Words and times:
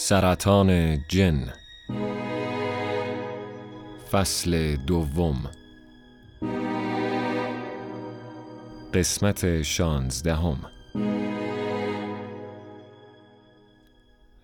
سرطان 0.00 0.98
جن. 1.08 1.52
فصل 4.10 4.76
دوم. 4.76 5.50
قسمت 8.94 9.62
شانزدهم. 9.62 10.58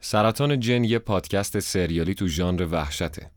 سرطان 0.00 0.60
جن 0.60 0.84
یه 0.84 0.98
پادکست 0.98 1.58
سریالی 1.58 2.14
تو 2.14 2.26
ژانر 2.26 2.66
وحشته. 2.70 3.30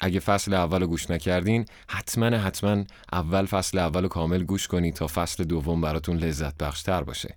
اگه 0.00 0.20
فصل 0.20 0.54
اول 0.54 0.86
گوش 0.86 1.10
نکردین 1.10 1.64
حتما 1.88 2.26
حتما 2.26 2.84
اول 3.12 3.46
فصل 3.46 3.78
اول 3.78 4.08
کامل 4.08 4.44
گوش 4.44 4.68
کنید 4.68 4.94
تا 4.94 5.06
فصل 5.06 5.44
دوم 5.44 5.80
براتون 5.80 6.16
لذت 6.16 6.56
بخشتر 6.58 7.02
باشه. 7.02 7.36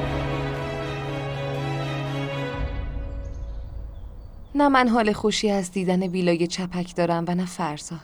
نه 4.55 4.67
من 4.67 4.87
حال 4.87 5.13
خوشی 5.13 5.49
از 5.49 5.71
دیدن 5.71 6.03
ویلای 6.03 6.47
چپک 6.47 6.95
دارم 6.95 7.25
و 7.27 7.35
نه 7.35 7.45
فرزاد. 7.45 7.99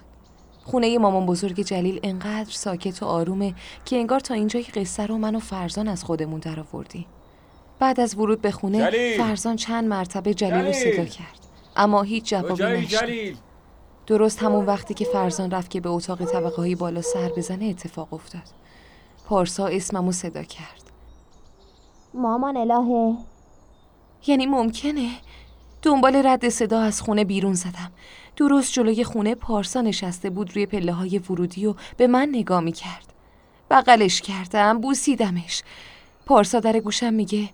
خونه 0.64 0.98
مامان 0.98 1.26
بزرگ 1.26 1.62
جلیل 1.62 2.00
انقدر 2.04 2.52
ساکت 2.52 3.04
و 3.04 3.06
آرومه 3.06 3.54
که 3.86 3.96
انگار 3.96 4.20
تا 4.20 4.34
اینجای 4.34 4.64
قصه 4.64 5.06
رو 5.06 5.18
من 5.18 5.36
و 5.36 5.40
فرزان 5.40 5.88
از 5.88 6.04
خودمون 6.04 6.40
در 6.40 6.60
آوردیم 6.60 7.06
بعد 7.80 8.00
از 8.00 8.18
ورود 8.18 8.42
به 8.42 8.52
خونه 8.52 8.92
جلیل! 8.92 9.18
فرزان 9.18 9.56
چند 9.56 9.88
مرتبه 9.88 10.34
جلیل 10.34 10.66
رو 10.66 10.72
جلیل! 10.72 10.94
صدا 10.94 11.06
کرد. 11.06 11.40
اما 11.76 12.02
هیچ 12.02 12.30
جوابی 12.30 12.64
نشد. 12.64 13.36
درست 14.08 14.44
همون 14.44 14.66
وقتی 14.66 14.94
که 14.94 15.06
فرزان 15.06 15.52
رفت 15.52 15.70
که 15.70 15.82
به 15.82 15.90
اتاق 15.90 16.26
طبقه 16.26 16.56
های 16.56 16.76
بالا 16.76 17.02
سر 17.02 17.30
بزنه 17.38 17.66
اتفاق 17.66 18.14
افتاد. 18.14 18.42
پارسا 19.26 19.68
اسممو 19.68 20.12
صدا 20.12 20.44
کرد. 20.44 20.84
مامان 22.14 22.58
الهه. 22.58 23.18
یعنی 24.28 24.46
ممکنه؟ 24.46 25.10
دنبال 25.82 26.16
رد 26.26 26.50
صدا 26.50 26.82
از 26.82 27.02
خونه 27.02 27.24
بیرون 27.24 27.54
زدم. 27.54 27.92
درست 28.36 28.74
جلوی 28.74 29.04
خونه 29.04 29.36
پارسا 29.36 29.82
نشسته 29.82 30.30
بود 30.30 30.56
روی 30.56 30.66
پله 30.66 30.94
های 30.94 31.20
ورودی 31.20 31.66
و 31.66 31.76
به 31.98 32.08
من 32.08 32.30
نگاه 32.32 32.60
می 32.60 32.72
کرد 32.72 33.14
بغلش 33.72 34.22
کردم 34.22 34.82
بوسیدمش. 34.82 35.64
پارسا 36.26 36.60
در 36.60 36.80
گوشم 36.80 37.14
میگه 37.14 37.50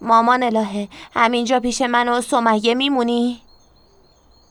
مامان 0.00 0.42
الهه 0.42 0.88
همینجا 1.14 1.60
پیش 1.60 1.82
من 1.82 2.08
و 2.08 2.20
سمیه 2.20 2.74
میمونی؟ 2.74 3.40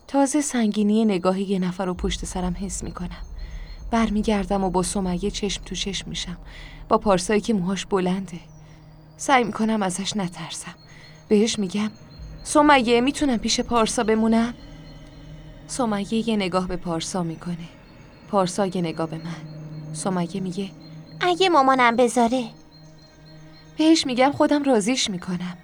تازه 0.08 0.42
سنگینی 0.42 1.06
نگاه 1.06 1.42
یه 1.42 1.60
نفر 1.60 1.86
رو 1.86 1.94
پشت 1.94 2.26
سرم 2.26 2.56
حس 2.60 2.84
می‌کنم. 2.84 3.26
برمیگردم 3.92 4.64
و 4.64 4.70
با 4.70 4.84
سمیه 4.84 5.32
چشم 5.32 5.64
تو 5.64 5.76
چشم 5.76 6.10
میشم. 6.10 6.38
با 6.90 6.98
پارسایی 6.98 7.42
که 7.42 7.54
موهاش 7.54 7.86
بلنده. 7.86 8.40
سعی 9.18 9.44
می‌کنم 9.44 9.84
ازش 9.84 10.18
نترسم. 10.18 10.76
بهش 11.28 11.60
میگم 11.60 11.92
سمیه 12.48 13.02
می‌تونم 13.02 13.38
پیش 13.38 13.60
پارسا 13.60 14.04
بمونم؟ 14.04 14.54
سمیه 15.68 16.30
یه 16.30 16.36
نگاه 16.36 16.68
به 16.68 16.76
پارسا 16.76 17.24
می‌کنه. 17.24 17.58
پارسا 18.32 18.66
یه 18.66 18.82
نگاه 18.82 19.10
به 19.10 19.18
من. 19.18 19.94
سمیه 19.94 20.42
میگه 20.42 20.70
اگه 21.22 21.50
مامانم 21.50 21.96
بذاره. 21.96 22.44
بهش 23.78 24.06
میگم 24.06 24.32
خودم 24.32 24.64
رازیش 24.64 25.10
می‌کنم. 25.10 25.58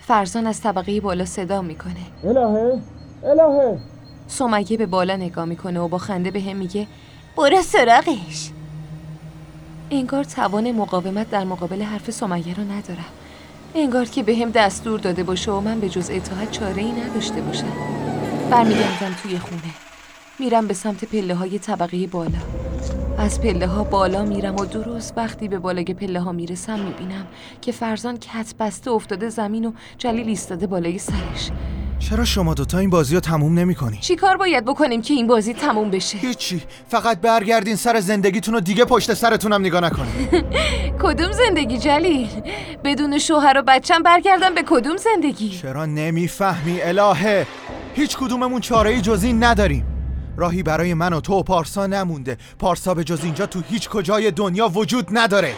فرزان 0.00 0.46
از 0.46 0.60
طبقه 0.60 1.00
بالا 1.00 1.24
صدا 1.24 1.62
می‌کنه. 1.62 1.94
الهه 2.24 2.80
الهه. 3.24 3.78
سمیه 4.26 4.76
به 4.76 4.86
بالا 4.86 5.16
نگاه 5.16 5.44
می‌کنه 5.44 5.80
و 5.80 5.88
با 5.88 5.98
خنده 5.98 6.30
به 6.30 6.40
هم 6.40 6.56
میگه 6.56 6.86
برو 7.36 7.62
سراغش. 7.62 8.50
انگار 9.90 10.24
توان 10.24 10.72
مقاومت 10.72 11.30
در 11.30 11.44
مقابل 11.44 11.82
حرف 11.82 12.10
سمیه 12.10 12.54
رو 12.54 12.62
ندارم 12.62 13.04
انگار 13.76 14.04
که 14.04 14.22
به 14.22 14.36
هم 14.36 14.50
دستور 14.50 15.00
داده 15.00 15.22
باشه 15.22 15.52
و 15.52 15.60
من 15.60 15.80
به 15.80 15.88
جز 15.88 16.10
اطاعت 16.10 16.50
چاره 16.50 16.82
ای 16.82 16.92
نداشته 16.92 17.40
باشم. 17.40 17.72
برمیگردم 18.50 19.14
توی 19.22 19.38
خونه. 19.38 19.74
میرم 20.38 20.66
به 20.66 20.74
سمت 20.74 21.04
پله 21.04 21.34
های 21.34 21.58
طبقه 21.58 22.06
بالا. 22.06 22.38
از 23.18 23.40
پله 23.40 23.66
ها 23.66 23.84
بالا 23.84 24.24
میرم 24.24 24.56
و 24.56 24.64
درست 24.64 25.14
وقتی 25.16 25.48
به 25.48 25.58
بالای 25.58 25.84
پله 25.84 26.20
ها 26.20 26.32
می‌رسم 26.32 26.78
می‌بینم 26.78 27.26
که 27.60 27.72
فرزان 27.72 28.16
کت 28.16 28.54
بسته 28.60 28.90
افتاده 28.90 29.28
زمین 29.28 29.64
و 29.64 29.72
جلیل 29.98 30.28
ایستاده 30.28 30.66
بالای 30.66 30.98
سرش. 30.98 31.50
چرا 31.98 32.24
شما 32.24 32.54
دوتا 32.54 32.78
این 32.78 32.90
بازی 32.90 33.14
رو 33.14 33.20
تموم 33.20 33.58
نمی 33.58 33.74
کنی؟ 33.74 33.98
چی 34.00 34.16
کار 34.16 34.36
باید 34.36 34.64
بکنیم 34.64 35.02
که 35.02 35.14
این 35.14 35.26
بازی 35.26 35.54
تموم 35.54 35.90
بشه؟ 35.90 36.18
هیچی. 36.18 36.62
فقط 36.88 37.20
برگردین 37.20 37.76
سر 37.76 38.00
زندگیتون 38.00 38.54
و 38.54 38.60
دیگه 38.60 38.84
پشت 38.84 39.14
سرتونم 39.14 39.60
نگاه 39.60 39.80
نکنین. 39.80 40.44
کدوم 41.02 41.32
زندگی 41.32 41.78
جلیل؟ 41.78 42.28
بدون 42.84 43.18
شوهر 43.18 43.58
و 43.58 43.62
بچم 43.66 44.02
برگردم 44.02 44.54
به 44.54 44.62
کدوم 44.66 44.96
زندگی؟ 44.96 45.50
چرا 45.50 45.86
نمی‌فهمی 45.86 46.82
الهه؟ 46.82 47.46
هیچ 47.94 48.16
کدوممون 48.16 48.60
چاره 48.60 48.90
ای 48.90 49.00
جز 49.00 49.24
این 49.24 49.44
نداریم. 49.44 49.86
راهی 50.36 50.62
برای 50.62 50.94
من 50.94 51.12
و 51.12 51.20
تو 51.20 51.34
و 51.34 51.42
پارسا 51.42 51.86
نمونده. 51.86 52.36
پارسا 52.58 52.94
به 52.94 53.04
جز 53.04 53.24
اینجا 53.24 53.46
تو 53.46 53.60
هیچ 53.68 53.88
کجای 53.88 54.30
دنیا 54.30 54.68
وجود 54.68 55.06
نداره. 55.10 55.52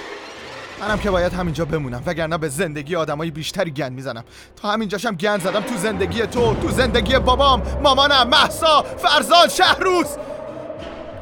منم 0.81 0.99
که 0.99 1.11
باید 1.11 1.33
همینجا 1.33 1.65
بمونم 1.65 2.03
وگرنه 2.07 2.39
به 2.39 2.49
زندگی 2.49 2.97
آدمای 2.97 3.31
بیشتری 3.31 3.71
گند 3.71 3.93
می‌زنم. 3.93 4.25
تا 4.63 4.71
همینجاشم 4.71 5.15
گند 5.15 5.41
زدم 5.41 5.61
تو 5.61 5.77
زندگی 5.77 6.27
تو 6.27 6.55
تو 6.55 6.69
زندگی 6.71 7.19
بابام 7.19 7.63
مامانم 7.83 8.29
محسا 8.29 8.83
فرزان 8.99 9.49
شهروز. 9.49 10.07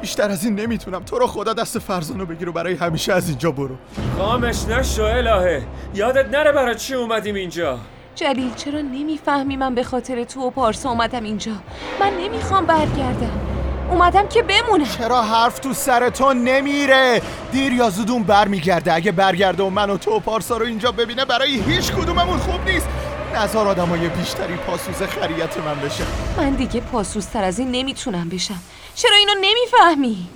بیشتر 0.01 0.29
از 0.29 0.45
این 0.45 0.55
نمی‌تونم. 0.55 1.03
تو 1.03 1.19
رو 1.19 1.27
خدا 1.27 1.53
دست 1.53 1.79
فرزانو 1.79 2.25
بگیر 2.25 2.49
و 2.49 2.51
برای 2.51 2.73
همیشه 2.73 3.13
از 3.13 3.29
اینجا 3.29 3.51
برو. 3.51 3.75
خامش 4.17 4.65
نشو 4.65 5.03
الهه. 5.03 5.63
یادت 5.93 6.29
نره 6.29 6.51
برای 6.51 6.75
چی 6.75 6.93
اومدیم 6.93 7.35
اینجا؟ 7.35 7.79
جلیل 8.15 8.53
چرا 8.55 8.81
نمی‌فهمی 8.81 9.57
من 9.57 9.75
به 9.75 9.83
خاطر 9.83 10.23
تو 10.23 10.41
و 10.41 10.49
پارسا 10.49 10.89
اومدم 10.89 11.23
اینجا؟ 11.23 11.51
من 11.99 12.11
نمی‌خوام 12.19 12.65
برگردم. 12.65 13.54
اومدم 13.91 14.27
که 14.27 14.43
بمونم. 14.43 14.85
چرا 14.97 15.21
حرف 15.21 15.59
تو 15.59 15.73
سر 15.73 16.09
تو 16.09 16.33
نمیره؟ 16.33 17.21
دیر 17.51 17.73
یا 17.73 17.89
زودون 17.89 18.23
برمیگرده. 18.23 18.93
اگه 18.93 19.11
برگرده 19.11 19.63
و 19.63 19.69
من 19.69 19.89
و 19.89 19.97
تو 19.97 20.11
و 20.11 20.19
پارسا 20.19 20.57
رو 20.57 20.65
اینجا 20.65 20.91
ببینه 20.91 21.25
برای 21.25 21.61
هیچ 21.61 21.91
کدوممون 21.91 22.37
خوب 22.37 22.69
نیست. 22.69 22.87
نظر 23.35 23.59
آدمای 23.59 24.07
بیشتری 24.09 24.55
پاسوز 24.55 24.95
خریت 24.95 25.57
من 25.57 25.75
بشه. 25.75 26.03
من 26.37 26.49
دیگه 26.49 26.81
پاسوزتر 26.81 27.43
از 27.43 27.59
این 27.59 27.71
نمی‌تونم 27.71 28.29
بشم. 28.29 28.59
چرا 28.95 29.15
اینو 29.15 29.33
نمی‌فهمی؟ 29.41 30.27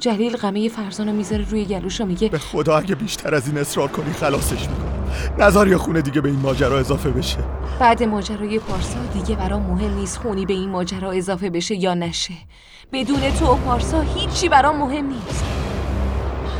جلیل 0.00 0.36
غمه 0.36 0.68
فرزانو 0.68 1.12
می‌ذاره 1.12 1.46
روی 1.50 1.64
گلوش 1.64 2.00
و 2.00 2.04
میگه 2.04 2.28
به 2.28 2.38
خدا 2.38 2.78
اگه 2.78 2.94
بیشتر 2.94 3.34
از 3.34 3.46
این 3.46 3.58
اصرار 3.58 3.88
کنی 3.88 4.12
خلاصش 4.12 4.60
می‌کنم. 4.60 4.99
نظر 5.38 5.68
یا 5.68 5.78
خونه 5.78 6.02
دیگه 6.02 6.20
به 6.20 6.28
این 6.28 6.40
ماجرا 6.40 6.78
اضافه 6.78 7.10
بشه. 7.10 7.38
بعد 7.80 8.02
ماجرای 8.02 8.58
پارسا 8.58 8.98
دیگه 9.12 9.36
برام 9.36 9.62
مهم 9.62 9.94
نیست 9.94 10.18
خونی 10.18 10.46
به 10.46 10.52
این 10.52 10.70
ماجرا 10.70 11.10
اضافه 11.10 11.50
بشه 11.50 11.74
یا 11.74 11.94
نشه. 11.94 12.34
بدون 12.92 13.20
تو 13.30 13.46
و 13.46 13.54
پارسا 13.54 14.00
هیچی 14.00 14.48
برام 14.48 14.76
مهم 14.76 15.06
نیست. 15.06 15.44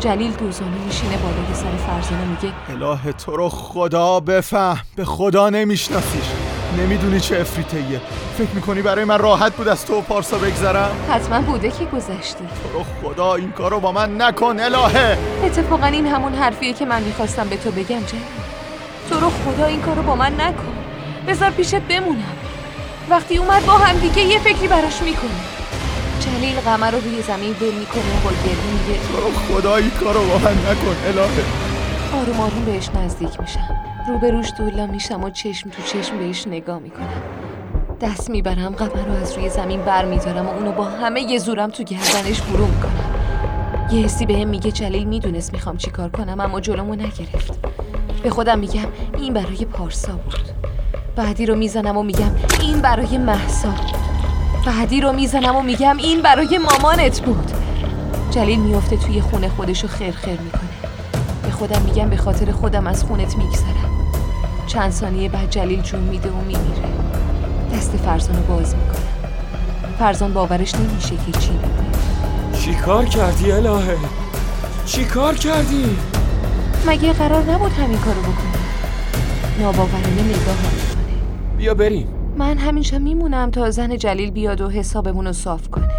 جلیل 0.01 0.33
دوزانه 0.33 0.85
میشینه 0.87 1.17
بالای 1.17 1.55
سر 1.55 1.77
فرزانه 1.77 2.25
میگه 2.25 2.55
اله 2.69 3.13
تو 3.13 3.37
رو 3.37 3.49
خدا 3.49 4.21
بفهم. 4.21 4.81
به 4.97 5.05
خدا 5.05 5.51
نمیشناسیش. 5.51 6.25
نمی‌دونی 6.79 7.21
چه 7.21 7.41
افریتیه 7.41 8.01
فکر 8.39 8.51
می‌کنی 8.55 8.83
برای 8.83 9.05
من 9.05 9.19
راحت 9.19 9.53
بود 9.53 9.69
از 9.69 9.87
تو 9.87 9.95
و 9.95 10.01
پارسا 10.01 10.39
بگذرم؟ 10.39 10.91
حتما 11.11 11.41
بوده 11.41 11.71
که 11.71 11.85
گذشتی. 11.85 12.45
تو 12.63 12.79
رو 12.79 12.85
خدا 13.03 13.35
این 13.35 13.53
کارو 13.53 13.81
با 13.81 13.93
من 13.93 14.23
نکن 14.23 14.61
الهه! 14.61 15.19
اتفاقا 15.45 15.87
این 15.87 16.07
همون 16.07 16.35
حرفیه 16.35 16.73
که 16.73 16.85
من 16.85 17.03
می‌خواستم 17.03 17.49
به 17.49 17.57
تو 17.57 17.71
بگم 17.71 17.85
جلیل 18.01 18.23
تو 19.11 19.21
رو 19.21 19.31
خدا 19.31 19.67
این 19.67 19.81
کارو 19.81 20.03
با 20.03 20.15
من 20.15 20.41
نکن. 20.41 20.75
بذار 21.29 21.51
پیشت 21.51 21.75
بمونم. 21.81 22.37
وقتی 23.11 23.37
اومد 23.37 23.67
با 23.67 23.73
هم 23.73 23.99
دیگه 23.99 24.23
یه 24.23 24.39
فکری 24.39 24.69
براش 24.69 25.03
می‌کنی 25.03 25.41
جلیل 26.21 26.61
قمر 26.61 26.91
رو 26.91 27.01
روی 27.01 27.23
زمین 27.23 27.57
ول 27.61 27.75
می‌کنه 27.75 28.03
و 28.03 28.25
با 28.25 28.31
گریه 28.31 28.57
میگه 28.73 29.01
تو 29.09 29.17
رو 29.17 29.33
خدا 29.33 29.77
این 29.77 29.91
کارو 29.91 30.21
با 30.21 30.39
من 30.39 30.53
نکن 30.53 30.97
الهه! 31.07 31.45
آروم 32.13 32.41
آروم 32.41 32.65
بهش 32.65 32.89
نزدیک 32.95 33.41
میشم. 33.41 33.90
روبروش 34.09 34.53
دولا 34.59 34.87
میشم 34.87 35.25
و 35.25 35.31
چشم 35.31 35.71
تو 35.71 35.83
چشم 35.83 36.19
بهش 36.19 36.47
نگاه 36.47 36.79
می‌کنم. 36.79 37.23
دست 38.01 38.31
می‌برم 38.31 38.75
قمر 38.75 39.05
رو 39.05 39.13
از 39.13 39.33
روی 39.33 39.49
زمین 39.49 39.83
بر 39.83 40.05
میدارم 40.05 40.47
و 40.47 40.51
اونو 40.51 40.73
با 40.73 40.85
همه 40.85 41.21
یه 41.21 41.39
زورم 41.39 41.71
تو 41.71 41.83
گردنش 41.83 42.41
فرو 42.41 42.67
می‌کنم. 42.67 43.15
یه 43.93 44.05
حسی 44.05 44.27
بهم 44.27 44.49
میگه 44.49 44.73
جلیل 44.73 45.05
می‌دونست 45.05 45.53
می‌خوام 45.53 45.77
چیکار 45.77 46.09
کنم 46.09 46.41
اما 46.41 46.61
جلومو 46.61 46.95
نگرفت. 46.95 47.59
به 48.23 48.31
خودم 48.31 48.59
میگم 48.59 48.87
این 49.19 49.35
برای 49.35 49.65
پارسا 49.65 50.13
بود. 50.13 50.49
بعدی 51.17 51.47
رو 51.47 51.57
می‌زنم 51.57 51.97
و 51.97 52.03
میگم 52.03 52.31
این 52.61 52.81
برای 52.81 53.19
محسا. 53.19 53.75
بعدی 54.67 55.01
رو 55.01 55.13
می‌زنم 55.13 55.57
و 55.57 55.63
میگم 55.63 55.97
این 55.97 56.23
برای 56.23 56.59
مامانت 56.59 57.21
بود. 57.21 57.51
جلیل 58.31 58.61
میفته 58.61 58.97
توی 58.97 59.21
خونه 59.21 59.49
خودشو 59.49 59.89
خرخر 59.89 60.31
می‌کنه. 60.31 60.71
به 61.43 61.51
خودم 61.51 61.83
میگم 61.83 62.09
به 62.09 62.17
خاطر 62.17 62.53
خودم 62.53 62.87
از 62.87 63.05
خونت 63.05 63.37
میگذرم. 63.37 63.80
چند 64.71 64.91
ثانیه 64.91 65.29
بعد 65.29 65.51
جلیل 65.51 65.81
جون 65.81 66.01
میده 66.01 66.31
و 66.31 66.41
میمیره. 66.41 66.89
دست 67.75 67.97
فرزان 67.97 68.37
رو 68.37 68.43
باز 68.43 68.75
می‌کنه. 68.77 69.07
فرزان 69.99 70.33
باورش 70.33 70.75
نمیشه 70.75 71.17
که 71.17 71.39
چی 71.39 71.59
چی 72.53 72.75
کار 72.75 73.05
کردی 73.05 73.53
الهه؟ 73.53 73.97
چی 74.87 75.05
کار 75.05 75.35
کردی؟ 75.35 75.97
مگه 76.87 77.13
قرار 77.13 77.43
نبود 77.43 77.73
همین 77.73 77.99
کارو 77.99 78.21
بکنه 78.21 78.61
ناباورانه 79.61 80.23
نگاه 80.23 80.57
می‌کنه. 80.63 81.57
بیا 81.57 81.75
بریم. 81.75 82.09
من 82.37 82.59
همینجا 82.59 82.99
میمونم 82.99 83.51
تا 83.51 83.71
زن 83.71 83.97
جلیل 83.97 84.31
بیاد 84.31 84.61
و 84.61 84.71
حسابمون 84.71 85.27
رو 85.27 85.33
صاف 85.33 85.69
کنه. 85.69 85.91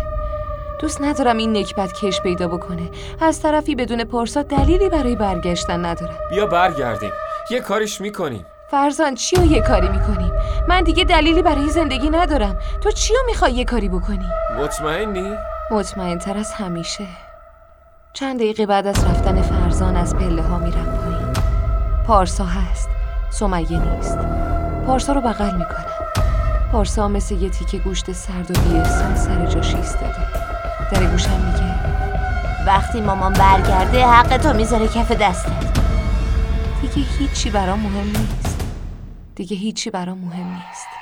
دوست 0.79 1.01
ندارم 1.01 1.37
این 1.37 1.57
نکبت 1.57 1.93
کش 1.93 2.21
پیدا 2.21 2.47
بکنه. 2.47 2.89
از 3.21 3.41
طرفی 3.41 3.75
بدون 3.75 4.03
پارسا 4.03 4.43
دلیلی 4.43 4.89
برای 4.89 5.15
برگشتن 5.15 5.85
ندارم. 5.85 6.17
بیا 6.29 6.45
برگردیم. 6.45 7.11
یه 7.51 7.59
کاریش 7.59 8.01
می‌کنیم. 8.01 8.45
فرزان 8.71 9.15
چی 9.15 9.35
رو 9.35 9.45
یه 9.45 9.61
کاری 9.61 9.89
می‌کنیم 9.89 10.31
من 10.67 10.83
دیگه 10.83 11.03
دلیلی 11.03 11.41
برای 11.41 11.69
زندگی 11.69 12.09
ندارم. 12.09 12.57
تو 12.81 12.91
چی 12.91 13.13
رو 13.13 13.19
می‌خوای 13.25 13.51
یه 13.51 13.65
کاری 13.65 13.89
بکنی؟ 13.89 14.25
مطمئنی؟ 14.57 15.35
مطمئن 15.71 16.17
تر 16.17 16.37
از 16.37 16.51
همیشه. 16.51 17.03
چند 18.13 18.35
دقیقه 18.35 18.65
بعد 18.65 18.87
از 18.87 19.05
رفتن 19.05 19.41
فرزان 19.41 19.95
از 19.95 20.15
پله 20.15 20.41
ها 20.41 20.57
میرم 20.57 20.85
پایین. 20.85 21.33
پارسا 22.07 22.45
هست. 22.45 22.89
سمیه 23.29 23.79
نیست. 23.79 24.17
پارسا 24.87 25.13
رو 25.13 25.21
بغل 25.21 25.57
می‌کنم. 25.57 25.85
پارسا 26.71 27.07
مثل 27.07 27.35
یه 27.35 27.49
تیکه 27.49 27.77
گوشت 27.77 28.11
سرد 28.11 28.51
و 28.51 28.61
بی‌احساس 28.61 29.25
سر 29.25 29.45
جاش 29.45 29.75
ایستاده. 29.75 30.27
در 30.91 31.05
گوشم 31.05 31.41
میگه 31.45 31.75
وقتی 32.67 33.01
مامان 33.01 33.33
برگرده 33.33 34.07
حق 34.07 34.37
تو 34.37 34.53
می‌ذاره 34.53 34.87
کف 34.87 35.11
دستت. 35.11 35.79
دیگه 36.81 37.07
هیچی 37.19 37.49
برام 37.49 37.79
مهم 37.79 38.07
نیست. 38.07 38.50
دیگه 39.41 39.57
هیچی 39.57 39.89
برام 39.89 40.17
مهم 40.17 40.47
نیست. 40.47 41.00